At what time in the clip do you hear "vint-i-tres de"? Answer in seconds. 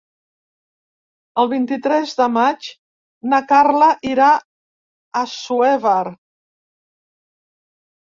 1.51-2.27